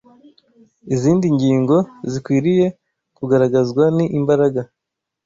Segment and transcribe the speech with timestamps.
[0.93, 1.75] Izindi ngingo
[2.11, 2.67] zikwiriye
[3.17, 4.61] kugaragazwa ni imbaraga